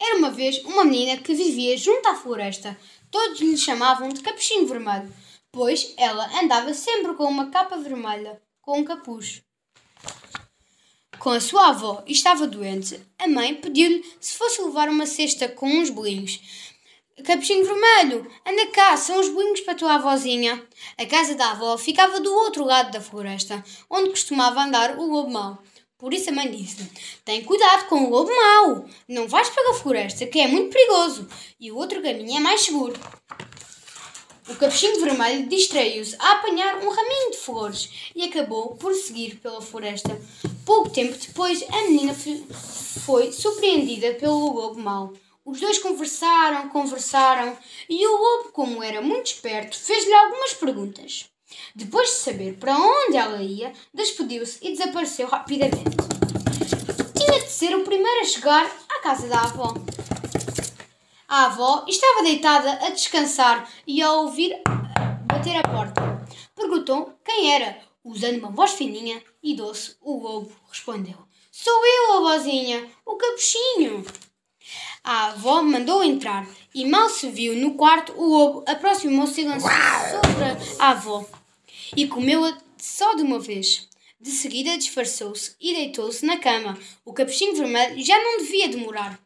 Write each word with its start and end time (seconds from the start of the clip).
Era 0.00 0.16
uma 0.16 0.30
vez 0.30 0.58
uma 0.64 0.84
menina 0.84 1.20
que 1.20 1.34
vivia 1.34 1.76
junto 1.76 2.08
à 2.08 2.14
floresta. 2.14 2.78
Todos 3.10 3.40
lhe 3.40 3.56
chamavam 3.56 4.08
de 4.08 4.20
Capuchinho 4.20 4.66
Vermelho, 4.66 5.12
pois 5.50 5.94
ela 5.96 6.28
andava 6.40 6.72
sempre 6.74 7.14
com 7.14 7.24
uma 7.24 7.50
capa 7.50 7.76
vermelha, 7.76 8.40
com 8.60 8.78
um 8.78 8.84
capuz. 8.84 9.42
Com 11.18 11.30
a 11.30 11.40
sua 11.40 11.68
avó 11.68 12.02
estava 12.06 12.46
doente, 12.46 13.00
a 13.18 13.28
mãe 13.28 13.54
pediu-lhe 13.54 14.04
se 14.20 14.36
fosse 14.36 14.60
levar 14.62 14.88
uma 14.88 15.06
cesta 15.06 15.46
com 15.46 15.68
uns 15.68 15.88
bolinhos. 15.90 16.40
Capuchinho 17.24 17.64
Vermelho, 17.64 18.28
anda 18.44 18.66
cá, 18.68 18.96
são 18.96 19.20
os 19.20 19.28
bolinhos 19.28 19.60
para 19.60 19.76
tua 19.76 19.94
avózinha. 19.94 20.60
A 20.98 21.06
casa 21.06 21.36
da 21.36 21.52
avó 21.52 21.78
ficava 21.78 22.18
do 22.18 22.34
outro 22.34 22.64
lado 22.64 22.90
da 22.90 23.00
floresta, 23.00 23.62
onde 23.88 24.10
costumava 24.10 24.62
andar 24.62 24.98
o 24.98 25.06
lobo 25.06 25.30
mau. 25.30 25.62
Por 26.02 26.12
isso 26.12 26.30
a 26.30 26.32
mãe 26.32 26.50
disse: 26.50 26.90
Tem 27.24 27.44
cuidado 27.44 27.86
com 27.86 28.02
o 28.02 28.10
lobo 28.10 28.28
mau. 28.28 28.84
Não 29.06 29.28
vais 29.28 29.48
pela 29.50 29.72
floresta, 29.72 30.26
que 30.26 30.40
é 30.40 30.48
muito 30.48 30.72
perigoso. 30.72 31.28
E 31.60 31.70
o 31.70 31.76
outro 31.76 32.02
caminho 32.02 32.38
é 32.38 32.40
mais 32.40 32.62
seguro. 32.62 32.98
O 34.48 34.56
capuchinho 34.56 35.00
vermelho 35.00 35.48
distraiu-se 35.48 36.16
a 36.18 36.32
apanhar 36.32 36.78
um 36.78 36.90
raminho 36.90 37.30
de 37.30 37.36
flores 37.36 38.10
e 38.16 38.24
acabou 38.24 38.74
por 38.74 38.92
seguir 38.94 39.36
pela 39.36 39.62
floresta. 39.62 40.20
Pouco 40.66 40.90
tempo 40.90 41.16
depois, 41.16 41.64
a 41.68 41.82
menina 41.82 42.16
foi 43.06 43.30
surpreendida 43.30 44.14
pelo 44.14 44.54
lobo 44.54 44.80
mau. 44.80 45.12
Os 45.44 45.60
dois 45.60 45.78
conversaram, 45.78 46.68
conversaram, 46.70 47.56
e 47.88 48.04
o 48.04 48.16
lobo, 48.16 48.48
como 48.50 48.82
era 48.82 49.00
muito 49.00 49.26
esperto, 49.26 49.78
fez-lhe 49.78 50.12
algumas 50.12 50.52
perguntas. 50.54 51.31
Depois 51.74 52.08
de 52.08 52.16
saber 52.16 52.58
para 52.58 52.76
onde 52.76 53.16
ela 53.16 53.42
ia, 53.42 53.72
despediu-se 53.94 54.58
e 54.62 54.70
desapareceu 54.70 55.26
rapidamente. 55.28 55.96
Tinha 57.14 57.40
de 57.40 57.48
ser 57.48 57.74
o 57.76 57.84
primeiro 57.84 58.20
a 58.20 58.24
chegar 58.24 58.66
à 58.88 59.00
casa 59.00 59.26
da 59.28 59.40
avó. 59.40 59.74
A 61.28 61.46
avó 61.46 61.84
estava 61.88 62.22
deitada 62.22 62.72
a 62.84 62.90
descansar 62.90 63.66
e 63.86 64.02
ao 64.02 64.24
ouvir 64.24 64.60
bater 65.24 65.56
a 65.56 65.62
porta, 65.62 66.26
perguntou 66.54 67.14
quem 67.24 67.52
era. 67.54 67.80
Usando 68.04 68.38
uma 68.38 68.50
voz 68.50 68.72
fininha 68.72 69.22
e 69.42 69.54
doce, 69.54 69.96
o 70.00 70.20
lobo 70.20 70.52
respondeu: 70.68 71.16
Sou 71.50 71.86
eu, 71.86 72.14
avózinha, 72.14 72.86
o 73.06 73.14
capuchinho. 73.14 74.04
A 75.04 75.28
avó 75.28 75.62
mandou 75.62 76.02
entrar 76.02 76.46
e 76.74 76.84
mal 76.84 77.08
se 77.08 77.30
viu 77.30 77.54
no 77.56 77.74
quarto, 77.74 78.12
o 78.12 78.24
lobo 78.24 78.64
aproximou-se 78.66 79.40
e 79.40 79.44
lançou 79.44 79.70
sobre 79.70 80.44
a 80.78 80.90
avó 80.90 81.24
e 81.96 82.06
comeu-a 82.06 82.56
só 82.78 83.14
de 83.14 83.22
uma 83.22 83.38
vez. 83.38 83.88
De 84.20 84.30
seguida 84.30 84.78
disfarçou-se 84.78 85.56
e 85.60 85.74
deitou-se 85.74 86.24
na 86.24 86.38
cama. 86.38 86.78
O 87.04 87.12
capuchinho 87.12 87.56
vermelho 87.56 88.00
já 88.04 88.16
não 88.22 88.38
devia 88.38 88.68
demorar. 88.68 89.20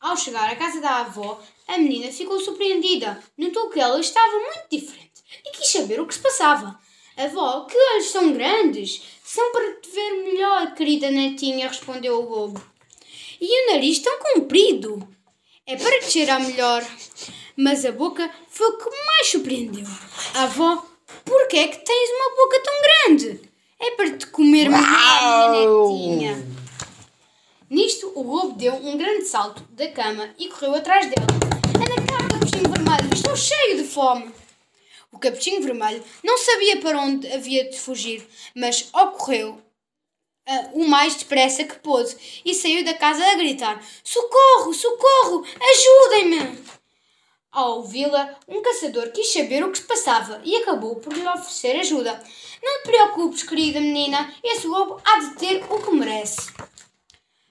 Ao 0.00 0.16
chegar 0.16 0.50
à 0.50 0.56
casa 0.56 0.80
da 0.80 1.00
avó, 1.00 1.42
a 1.66 1.78
menina 1.78 2.10
ficou 2.12 2.40
surpreendida. 2.40 3.22
Notou 3.36 3.68
que 3.70 3.80
ela 3.80 4.00
estava 4.00 4.38
muito 4.38 4.66
diferente 4.70 5.22
e 5.44 5.50
quis 5.50 5.68
saber 5.68 6.00
o 6.00 6.06
que 6.06 6.14
se 6.14 6.20
passava. 6.20 6.78
Avó, 7.16 7.64
que 7.64 7.76
olhos 7.76 8.10
são 8.10 8.32
grandes! 8.32 9.02
São 9.24 9.50
para 9.52 9.80
te 9.80 9.90
ver 9.90 10.10
melhor, 10.22 10.74
querida 10.74 11.10
netinha, 11.10 11.68
respondeu 11.68 12.20
o 12.20 12.28
lobo. 12.28 12.62
E 13.40 13.64
o 13.64 13.72
nariz 13.72 13.98
tão 13.98 14.18
comprido! 14.18 15.06
É 15.66 15.76
para 15.76 16.00
te 16.00 16.12
cheirar 16.12 16.40
melhor. 16.40 16.86
Mas 17.56 17.84
a 17.84 17.92
boca 17.92 18.30
foi 18.48 18.68
o 18.68 18.78
que 18.78 19.04
mais 19.04 19.26
surpreendeu. 19.28 19.86
A 20.34 20.44
avó 20.44 20.86
que 21.56 21.60
é 21.60 21.68
que 21.68 21.78
tens 21.78 22.10
uma 22.10 22.36
boca 22.36 22.62
tão 22.62 22.82
grande? 22.82 23.40
É 23.80 23.90
para 23.92 24.18
te 24.18 24.26
comer 24.26 24.68
melhor, 24.68 25.50
minha 25.52 26.34
netinha. 26.34 26.46
Nisto, 27.70 28.12
o 28.14 28.22
lobo 28.22 28.58
deu 28.58 28.74
um 28.74 28.98
grande 28.98 29.24
salto 29.24 29.62
da 29.70 29.90
cama 29.90 30.28
e 30.38 30.50
correu 30.50 30.74
atrás 30.74 31.06
dela. 31.06 31.26
Anda 31.74 32.06
cá, 32.06 32.28
capuchinho 32.28 32.68
vermelho, 32.70 33.14
estou 33.14 33.34
cheio 33.34 33.78
de 33.78 33.84
fome. 33.84 34.30
O 35.10 35.18
capuchinho 35.18 35.62
vermelho 35.62 36.04
não 36.22 36.36
sabia 36.36 36.78
para 36.78 37.00
onde 37.00 37.26
havia 37.32 37.70
de 37.70 37.80
fugir, 37.80 38.28
mas 38.54 38.90
ocorreu 38.92 39.52
uh, 39.52 40.70
o 40.74 40.86
mais 40.86 41.14
depressa 41.14 41.64
que 41.64 41.78
pôde 41.78 42.14
e 42.44 42.52
saiu 42.52 42.84
da 42.84 42.92
casa 42.92 43.24
a 43.24 43.34
gritar: 43.34 43.82
Socorro, 44.04 44.74
socorro, 44.74 45.42
ajudem-me! 45.58 46.65
Ao 47.56 47.78
ouvi-la, 47.78 48.36
um 48.46 48.60
caçador 48.60 49.10
quis 49.12 49.32
saber 49.32 49.64
o 49.64 49.72
que 49.72 49.78
se 49.78 49.84
passava 49.84 50.42
e 50.44 50.54
acabou 50.56 50.96
por 50.96 51.10
lhe 51.10 51.26
oferecer 51.26 51.80
ajuda. 51.80 52.22
Não 52.62 52.82
te 52.82 52.90
preocupes, 52.90 53.44
querida 53.44 53.80
menina, 53.80 54.30
esse 54.44 54.66
lobo 54.66 55.00
há 55.02 55.20
de 55.20 55.36
ter 55.36 55.64
o 55.70 55.80
que 55.80 55.90
merece. 55.90 56.52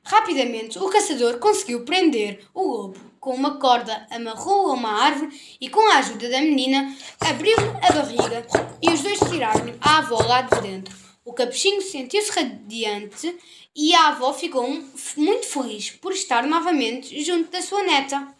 Rapidamente, 0.03 0.77
o 0.77 0.87
caçador 0.89 1.39
conseguiu 1.39 1.85
prender 1.85 2.45
o 2.53 2.61
lobo 2.61 2.99
com 3.19 3.33
uma 3.33 3.57
corda, 3.57 4.05
amarrou-o 4.11 4.69
a 4.69 4.73
uma 4.75 4.91
árvore 4.91 5.41
e, 5.59 5.69
com 5.69 5.81
a 5.89 5.97
ajuda 5.97 6.29
da 6.29 6.39
menina, 6.39 6.95
abriu-lhe 7.21 7.67
a 7.81 7.91
barriga 7.91 8.45
e 8.83 8.91
os 8.91 9.01
dois 9.01 9.19
tiraram 9.21 9.73
a 9.81 9.97
avó 9.97 10.21
lá 10.21 10.43
de 10.43 10.61
dentro. 10.61 10.95
O 11.25 11.33
capuchinho 11.33 11.81
sentiu-se 11.81 12.31
radiante 12.31 13.35
e 13.75 13.95
a 13.95 14.09
avó 14.09 14.31
ficou 14.33 14.69
muito 15.17 15.47
feliz 15.47 15.89
por 15.89 16.11
estar 16.11 16.45
novamente 16.45 17.19
junto 17.23 17.49
da 17.49 17.59
sua 17.59 17.81
neta. 17.81 18.35